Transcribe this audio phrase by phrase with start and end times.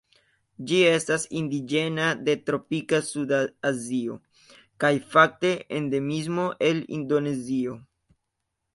[0.69, 4.19] Ĝi estas indiĝena de tropika suda Azio,
[4.85, 7.81] kaj fakte endemismo el Indonezio.